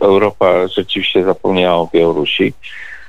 Europa 0.00 0.68
rzeczywiście 0.68 1.24
zapomniała 1.24 1.76
o 1.76 1.88
Białorusi. 1.94 2.52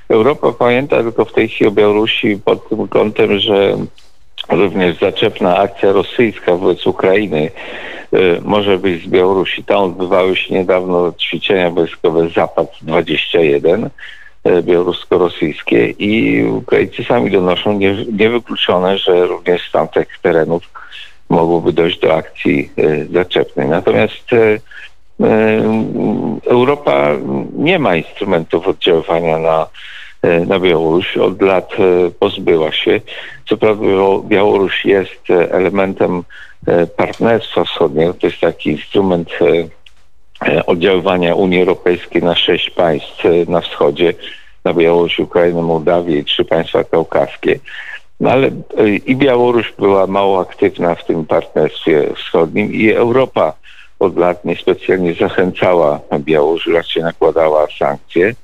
Europa 0.08 0.52
pamięta 0.52 1.02
tylko 1.02 1.24
w 1.24 1.32
tej 1.32 1.48
chwili 1.48 1.68
o 1.68 1.72
Białorusi 1.72 2.40
pod 2.44 2.68
tym 2.68 2.88
kątem, 2.88 3.38
że 3.38 3.76
również 4.48 4.98
zaczepna 4.98 5.56
akcja 5.56 5.92
rosyjska 5.92 6.56
wobec 6.56 6.86
Ukrainy 6.86 7.50
y, 8.14 8.40
może 8.44 8.78
być 8.78 9.04
z 9.04 9.06
Białorusi. 9.06 9.64
Tam 9.64 9.82
odbywały 9.82 10.36
się 10.36 10.54
niedawno 10.54 11.12
ćwiczenia 11.12 11.70
wojskowe 11.70 12.28
Zapad 12.28 12.72
21 12.82 13.84
y, 14.46 14.62
białorusko-rosyjskie 14.62 15.94
i 15.98 16.44
Ukraińcy 16.44 17.04
sami 17.04 17.30
donoszą 17.30 17.72
nie, 17.72 17.94
niewykluczone, 18.12 18.98
że 18.98 19.26
również 19.26 19.68
z 19.68 19.72
tamtych 19.72 20.18
terenów 20.22 20.62
mogłoby 21.28 21.72
dojść 21.72 21.98
do 22.00 22.14
akcji 22.14 22.70
y, 22.78 23.08
zaczepnej. 23.12 23.68
Natomiast 23.68 24.30
Europa 26.46 27.08
nie 27.56 27.78
ma 27.78 27.96
instrumentów 27.96 28.68
oddziaływania 28.68 29.38
na 29.38 29.66
na 30.22 30.60
Białoruś. 30.60 31.16
Od 31.16 31.42
lat 31.42 31.72
e, 31.72 32.10
pozbyła 32.10 32.72
się. 32.72 33.00
Co 33.48 33.56
prawda 33.56 33.84
Białoruś 34.24 34.84
jest 34.84 35.30
e, 35.30 35.52
elementem 35.52 36.22
partnerstwa 36.96 37.64
wschodniego. 37.64 38.14
To 38.14 38.26
jest 38.26 38.40
taki 38.40 38.70
instrument 38.70 39.30
oddziaływania 40.66 41.34
Unii 41.34 41.60
Europejskiej 41.60 42.22
na 42.22 42.34
sześć 42.34 42.70
państw 42.70 43.24
na 43.48 43.60
wschodzie, 43.60 44.14
na 44.64 44.74
Białoruś, 44.74 45.18
Ukrainę, 45.18 45.62
Mołdawię 45.62 46.18
i 46.18 46.24
trzy 46.24 46.44
państwa 46.44 46.84
kaukaskie. 46.84 47.58
No 48.20 48.30
ale 48.30 48.50
i 49.06 49.16
Białoruś 49.16 49.72
była 49.78 50.06
mało 50.06 50.40
aktywna 50.40 50.94
w 50.94 51.04
tym 51.04 51.26
partnerstwie 51.26 52.14
wschodnim 52.14 52.72
i 52.72 52.90
Europa 52.90 53.52
od 53.98 54.16
lat 54.16 54.44
niespecjalnie 54.44 55.14
zachęcała 55.14 56.00
Białoruś, 56.18 56.66
raczej 56.66 57.02
nakładała 57.02 57.66
sankcje. 57.78 58.34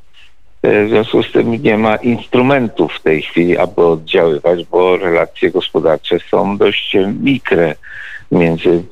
E, 0.64 0.85
w 0.85 0.88
związku 0.88 1.23
z 1.23 1.33
tym 1.33 1.62
nie 1.62 1.78
ma 1.78 1.97
instrumentów 1.97 2.92
w 2.92 3.02
tej 3.02 3.23
chwili, 3.23 3.59
aby 3.59 3.85
oddziaływać, 3.87 4.64
bo 4.64 4.97
relacje 4.97 5.50
gospodarcze 5.50 6.18
są 6.30 6.56
dość 6.56 6.97
mikre 7.23 7.75
między 8.33 8.83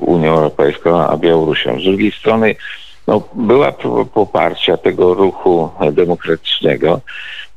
Unią 0.00 0.34
Europejską 0.34 1.08
a 1.08 1.16
Białorusią. 1.16 1.80
Z 1.80 1.84
drugiej 1.84 2.12
strony 2.12 2.56
no, 3.06 3.22
była 3.34 3.72
próba 3.72 4.04
poparcia 4.04 4.76
tego 4.76 5.14
ruchu 5.14 5.70
demokratycznego, 5.92 7.00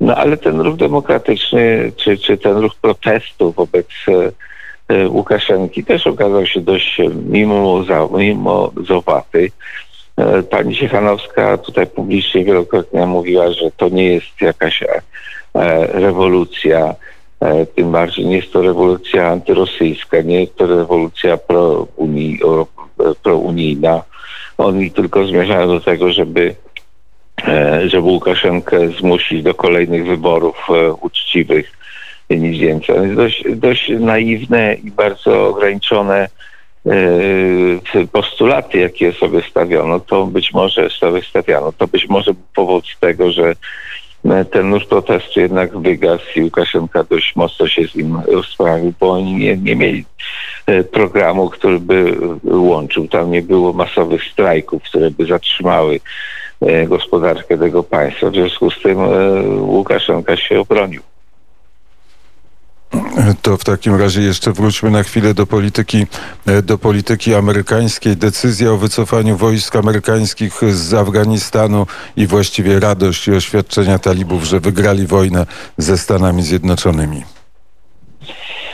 no 0.02 0.16
ale 0.16 0.38
ten 0.38 0.62
ruch 0.62 0.76
demokratyczny, 0.76 1.92
czy, 1.96 2.18
czy 2.18 2.38
ten 2.38 2.58
ruch 2.58 2.76
protestu 2.76 3.52
wobec 3.52 3.88
e, 4.08 4.32
Łukaszenki 5.08 5.84
też 5.84 6.08
okazał 6.08 6.46
się 6.46 6.62
dość 6.62 7.02
mimo, 7.26 7.84
mimo 8.18 8.72
zowaty. 8.88 9.52
E, 10.18 10.44
pani 10.44 10.76
Ciechanowska 10.76 11.58
tutaj 11.58 11.88
publicznie 11.88 12.46
wielokrotnie 12.46 13.06
mówiła, 13.06 13.52
że 13.52 13.72
to 13.78 13.90
nie 13.90 14.14
jest 14.14 14.42
jakaś 14.42 14.84
e, 14.84 15.02
rewolucja, 15.88 16.96
e, 17.40 17.66
tym 17.66 17.92
bardziej 17.92 18.26
nie 18.26 18.36
jest 18.36 18.54
to 18.54 18.62
rewolucja 18.62 19.28
antyrosyjska, 19.28 20.22
nie 20.22 20.42
jest 20.42 20.56
to 20.56 20.68
rewolucja 20.68 21.38
prounijna. 23.24 24.04
Oni 24.58 24.92
tylko 24.92 25.26
zmierzają 25.26 25.68
do 25.68 25.80
tego, 25.80 26.12
żeby 26.14 26.56
żeby 27.86 28.08
Łukaszenkę 28.08 28.88
zmusić 28.90 29.44
do 29.44 29.54
kolejnych 29.54 30.08
wyborów 30.08 30.68
uczciwych, 31.02 31.72
nic 32.30 32.60
więcej. 32.60 33.16
Dość, 33.16 33.44
dość 33.56 33.92
naiwne 34.00 34.74
i 34.74 34.92
bardzo 34.92 35.48
ograniczone 35.48 36.30
postulaty, 38.12 38.78
jakie 38.78 39.14
sobie 39.14 39.42
stawiono, 39.50 40.00
to 40.00 40.26
być 40.26 40.54
może 40.54 40.90
sobie 40.90 41.22
stawiano, 41.22 41.72
to 41.72 41.88
być 41.88 42.10
może 42.10 42.32
powód 42.56 42.86
tego, 43.00 43.32
że 43.32 43.56
e, 44.26 44.46
ten 44.46 44.70
nurt 44.70 44.90
protestu 44.90 45.40
jednak 45.40 45.78
wygasł 45.78 46.26
i 46.36 46.44
Łukaszenka 46.44 47.04
dość 47.04 47.36
mocno 47.36 47.68
się 47.68 47.88
z 47.88 47.96
nim 47.96 48.18
rozprawił, 48.28 48.94
bo 49.00 49.12
oni 49.12 49.34
nie, 49.34 49.58
nie 49.58 49.76
mieli 49.76 50.06
e, 50.66 50.84
programu, 50.84 51.50
który 51.50 51.80
by 51.80 52.18
łączył. 52.44 53.08
Tam 53.08 53.32
nie 53.32 53.42
było 53.42 53.74
masowych 53.74 54.24
strajków, 54.24 54.84
które 54.84 55.12
by 55.12 55.26
zatrzymały 55.26 56.00
gospodarkę 56.88 57.58
tego 57.58 57.84
państwa. 57.84 58.30
W 58.30 58.34
związku 58.34 58.72
z 58.72 58.82
tym 58.82 58.98
Łukaszenka 59.60 60.38
się 60.38 60.60
obronił. 60.60 61.02
To 63.42 63.58
w 63.58 63.64
takim 63.64 63.96
razie 63.96 64.22
jeszcze 64.22 64.52
wróćmy 64.52 64.92
na 64.92 65.04
chwilę 65.04 65.34
do 65.34 65.48
polityki, 65.48 66.06
e, 66.48 66.62
do 66.62 66.78
polityki 66.78 67.36
amerykańskiej. 67.36 68.18
Decyzja 68.18 68.72
o 68.72 68.78
wycofaniu 68.78 69.38
wojsk 69.38 69.76
amerykańskich 69.76 70.54
z 70.74 70.94
Afganistanu 70.94 71.88
i 72.18 72.28
właściwie 72.28 72.80
radość 72.80 73.28
i 73.28 73.32
oświadczenia 73.32 74.00
talibów, 74.00 74.44
że 74.44 74.60
wygrali 74.60 75.08
wojnę 75.08 75.46
ze 75.78 75.98
Stanami 75.98 76.44
Zjednoczonymi. 76.44 77.24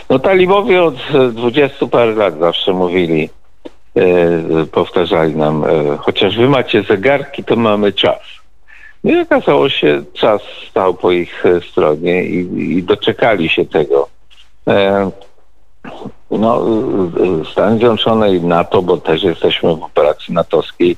No 0.10 0.20
talibowie 0.20 0.84
od 0.84 0.96
dwudziestu 1.34 1.88
parę 1.88 2.16
lat 2.16 2.40
zawsze 2.40 2.74
mówili, 2.74 3.30
e, 3.96 4.66
powtarzali 4.66 5.36
nam, 5.36 5.64
e, 5.64 5.98
chociaż 5.98 6.38
wy 6.38 6.50
macie 6.50 6.84
zegarki, 6.84 7.44
to 7.44 7.56
mamy 7.56 7.94
czas. 7.94 8.37
No 9.04 9.12
i 9.12 9.22
okazało 9.22 9.70
się, 9.70 10.04
czas 10.14 10.42
stał 10.70 10.94
po 10.94 11.12
ich 11.12 11.46
e, 11.46 11.62
stronie 11.62 12.24
i, 12.24 12.38
i 12.78 12.84
doczekali 12.84 13.50
się 13.50 13.66
tego. 13.66 14.10
E, 14.68 15.12
no, 16.32 16.66
Stany 17.52 17.78
Zjednoczone 17.78 18.36
i 18.36 18.42
NATO, 18.42 18.82
bo 18.82 18.98
też 18.98 19.24
jesteśmy 19.24 19.76
w 19.76 19.84
operacji 19.84 20.34
natowskiej, 20.34 20.98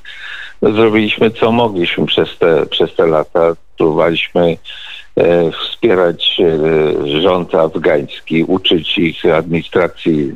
zrobiliśmy 0.62 1.30
co 1.30 1.52
mogliśmy 1.52 2.06
przez 2.06 2.38
te, 2.38 2.66
przez 2.66 2.94
te 2.94 3.06
lata. 3.06 3.52
Próbowaliśmy 3.76 4.56
wspierać 5.52 6.40
e, 6.40 7.20
rząd 7.20 7.54
afgański, 7.54 8.44
uczyć 8.44 8.98
ich 8.98 9.24
administracji, 9.24 10.32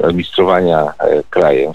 e, 0.00 0.04
administrowania 0.04 0.92
krajem. 1.30 1.72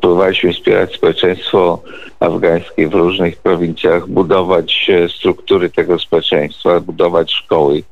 Próbowaliśmy 0.00 0.52
wspierać 0.52 0.94
społeczeństwo 0.94 1.82
afgańskie 2.20 2.88
w 2.88 2.94
różnych 2.94 3.36
prowincjach, 3.36 4.08
budować 4.08 4.90
struktury 5.16 5.70
tego 5.70 5.98
społeczeństwa, 5.98 6.80
budować 6.80 7.32
szkoły, 7.32 7.82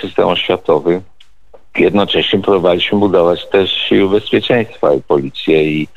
system 0.00 0.28
oświatowy. 0.28 1.02
Jednocześnie 1.78 2.40
próbowaliśmy 2.40 2.98
budować 2.98 3.46
też 3.46 3.72
siły 3.72 4.20
bezpieczeństwa 4.20 4.94
i 4.94 5.02
policję 5.02 5.64
i, 5.64 5.88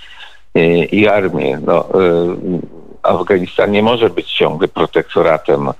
i, 0.56 0.88
i 0.92 1.08
armię. 1.08 1.60
No, 1.66 1.90
Afganistan 3.04 3.72
nie 3.72 3.84
może 3.84 4.10
być 4.10 4.34
ciągle 4.34 4.68
protektoratem 4.68 5.70
e, 5.70 5.74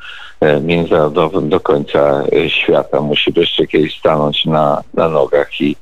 międzynarodowym 0.62 1.50
do 1.50 1.60
końca 1.60 2.24
e, 2.36 2.50
świata. 2.50 3.02
Musi 3.02 3.32
wreszcie 3.32 3.68
kiedyś 3.68 4.00
stanąć 4.00 4.46
na, 4.46 4.84
na 4.94 5.10
nogach 5.10 5.62
i 5.62 5.76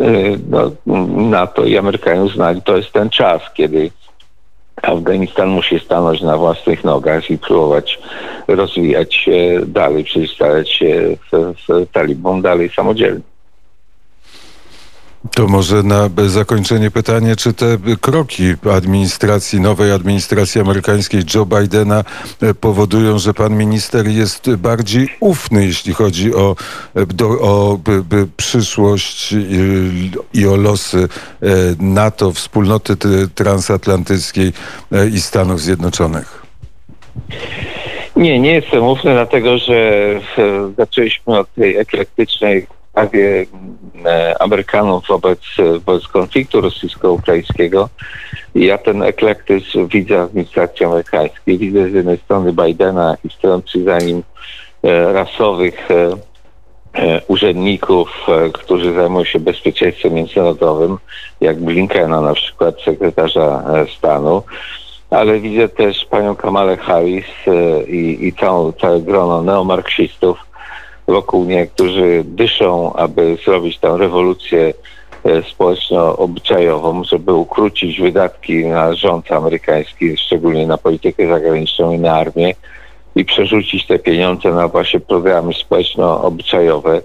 e, 0.00 0.02
no, 0.50 0.70
NATO 1.30 1.64
i 1.64 1.78
Amerykanie 1.78 2.22
uznali, 2.22 2.62
to 2.62 2.76
jest 2.76 2.92
ten 2.92 3.10
czas, 3.10 3.42
kiedy 3.54 3.90
Afganistan 4.82 5.48
musi 5.48 5.80
stanąć 5.80 6.20
na 6.20 6.36
własnych 6.36 6.84
nogach 6.84 7.30
i 7.30 7.38
próbować 7.38 7.98
rozwijać 8.48 9.14
się 9.14 9.60
dalej, 9.66 10.04
przeciwstawiać 10.04 10.70
się 10.70 11.16
w, 11.32 11.54
w 11.68 11.92
talibom 11.92 12.42
dalej 12.42 12.70
samodzielnie. 12.76 13.20
To 15.34 15.46
może 15.46 15.82
na 15.82 16.10
zakończenie 16.26 16.90
pytanie, 16.90 17.36
czy 17.36 17.52
te 17.52 17.78
kroki 18.00 18.44
administracji, 18.72 19.60
nowej 19.60 19.92
administracji 19.92 20.60
amerykańskiej 20.60 21.22
Joe 21.34 21.46
Bidena 21.46 22.04
e, 22.42 22.54
powodują, 22.54 23.18
że 23.18 23.34
pan 23.34 23.56
minister 23.56 24.08
jest 24.08 24.56
bardziej 24.56 25.08
ufny, 25.20 25.66
jeśli 25.66 25.94
chodzi 25.94 26.34
o, 26.34 26.56
e, 26.94 27.06
do, 27.06 27.28
o 27.28 27.78
by, 27.84 28.04
by 28.04 28.26
przyszłość 28.36 29.32
i, 29.32 30.10
i, 30.34 30.46
o 30.46 30.56
losy 30.56 30.98
e, 30.98 31.46
NATO, 31.78 32.32
wspólnoty 32.32 32.96
transatlantyckiej 33.34 34.52
i 35.14 35.20
Stanów 35.20 35.60
Zjednoczonych? 35.60 36.42
Nie, 38.16 38.40
nie 38.40 38.52
jestem 38.52 38.82
ufny, 38.82 39.12
dlatego 39.12 39.58
że 39.58 40.02
zaczęliśmy 40.76 41.38
od 41.38 41.54
tej 41.54 41.76
eklektycznej 41.76 42.66
sprawie 43.06 43.46
E, 44.06 44.42
Amerykanów 44.42 45.06
wobec, 45.08 45.40
wobec 45.86 46.08
konfliktu 46.08 46.60
rosyjsko-ukraińskiego. 46.60 47.88
Ja 48.54 48.78
ten 48.78 49.02
eklektyzm 49.02 49.88
widzę 49.88 50.18
w 50.18 50.20
administracji 50.20 50.86
amerykańskiej. 50.86 51.58
Widzę 51.58 51.90
z 51.90 51.92
jednej 51.92 52.18
strony 52.18 52.52
Bidena 52.52 53.16
i 53.24 53.30
stojących 53.30 53.84
za 53.84 53.98
nim 53.98 54.22
e, 54.82 55.12
rasowych 55.12 55.88
e, 55.90 56.16
urzędników, 57.28 58.26
którzy 58.52 58.94
zajmują 58.94 59.24
się 59.24 59.40
bezpieczeństwem 59.40 60.12
międzynarodowym, 60.12 60.98
jak 61.40 61.60
Blinkena 61.60 62.20
na 62.20 62.34
przykład, 62.34 62.74
sekretarza 62.84 63.64
stanu, 63.96 64.42
ale 65.10 65.40
widzę 65.40 65.68
też 65.68 66.04
panią 66.04 66.36
Kamalę 66.36 66.76
Harris 66.76 67.26
i, 67.88 68.18
i 68.20 68.32
całe 68.80 69.00
grono 69.00 69.42
neomarksistów, 69.42 70.38
wokół 71.08 71.44
mnie, 71.44 71.66
którzy 71.66 72.22
dyszą, 72.24 72.92
aby 72.92 73.36
zrobić 73.44 73.78
tę 73.78 73.96
rewolucję 73.98 74.74
e, 75.24 75.42
społeczno-obyczajową, 75.42 77.04
żeby 77.04 77.32
ukrócić 77.32 78.00
wydatki 78.00 78.66
na 78.66 78.94
rząd 78.94 79.32
amerykański, 79.32 80.16
szczególnie 80.16 80.66
na 80.66 80.78
politykę 80.78 81.28
zagraniczną 81.28 81.92
i 81.92 81.98
na 81.98 82.12
armię 82.12 82.54
i 83.16 83.24
przerzucić 83.24 83.86
te 83.86 83.98
pieniądze 83.98 84.52
na 84.52 84.68
właśnie 84.68 85.00
programy 85.00 85.54
społeczno-obyczajowe 85.54 87.02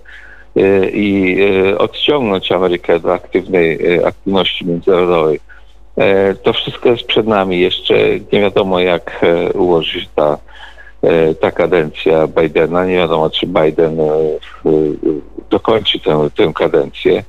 e, 0.56 0.90
i 0.90 1.38
e, 1.42 1.78
odciągnąć 1.78 2.52
Amerykę 2.52 3.00
do 3.00 3.14
aktywnej 3.14 3.80
aktywności 4.06 4.66
międzynarodowej. 4.66 5.40
To 6.44 6.54
wszystko 6.54 6.90
jest 6.90 7.04
przed 7.04 7.28
nami. 7.28 7.60
Jeszcze 7.60 7.96
nie 8.34 8.42
wiadomo, 8.42 8.80
jak 8.80 9.26
ułoży 9.54 10.02
się 10.02 10.08
ta, 10.16 10.38
ta 11.42 11.52
kadencja 11.52 12.28
Bidena. 12.28 12.86
Nie 12.86 12.96
wiadomo, 12.96 13.30
czy 13.30 13.48
Biden 13.48 14.00
e, 14.00 14.06
dokończy 15.50 16.00
tę, 16.00 16.28
tę 16.36 16.52
kadencję. 16.56 17.24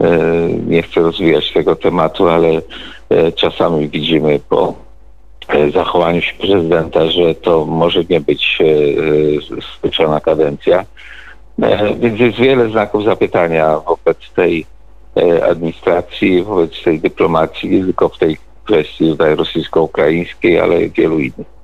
E, 0.00 0.18
Nie 0.66 0.82
chcę 0.82 1.00
rozwijać 1.00 1.52
tego 1.52 1.76
tematu, 1.76 2.28
ale 2.28 2.48
e, 3.08 3.32
czasami 3.32 3.88
widzimy 3.88 4.40
po 4.48 4.74
e, 5.48 5.70
zachowaniu 5.70 6.20
się 6.22 6.34
prezydenta, 6.34 7.10
że 7.10 7.34
to 7.34 7.64
może 7.64 8.00
nie 8.10 8.20
być 8.20 8.58
e, 8.60 8.64
e, 8.64 9.62
skończona 9.76 10.20
kadencja. 10.20 10.84
E, 11.62 11.94
Więc 11.94 12.20
jest 12.20 12.38
wiele 12.38 12.68
znaków 12.70 13.04
zapytania 13.04 13.76
wobec 13.78 14.18
tej 14.36 14.66
e, 15.16 15.44
administracji, 15.46 16.42
wobec 16.42 16.82
tej 16.84 17.00
dyplomacji, 17.00 17.70
nie 17.70 17.84
tylko 17.84 18.08
w 18.08 18.18
tej 18.18 18.36
kwestii 18.64 19.16
rosyjsko-ukraińskiej, 19.18 20.60
ale 20.60 20.88
wielu 20.88 21.18
innych. 21.18 21.59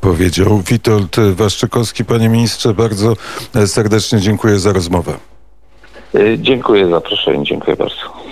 Powiedział 0.00 0.62
Witold 0.62 1.16
Waszczykowski. 1.34 2.04
Panie 2.04 2.28
ministrze, 2.28 2.74
bardzo 2.74 3.16
e, 3.54 3.66
serdecznie 3.66 4.20
dziękuję 4.20 4.58
za 4.58 4.72
rozmowę. 4.72 5.14
E, 6.14 6.38
Dziękuję 6.38 6.84
za 6.84 6.90
zaproszenie, 6.90 7.44
dziękuję 7.44 7.76
bardzo. 7.76 8.24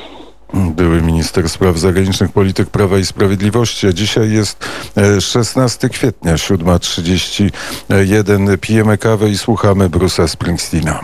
Były 0.55 1.03
minister 1.03 1.49
spraw 1.49 1.79
zagranicznych, 1.79 2.33
polityk 2.33 2.71
Prawa 2.71 2.99
i 2.99 3.07
Sprawiedliwości. 3.07 3.87
A 3.87 3.92
dzisiaj 3.92 4.33
jest 4.33 4.68
e, 4.97 5.21
16 5.21 5.88
kwietnia, 5.88 6.35
7.31. 6.35 8.59
Pijemy 8.59 8.99
kawę 8.99 9.31
i 9.31 9.38
słuchamy 9.38 9.88
Bruce'a 9.88 10.29
Springsteena. 10.29 11.01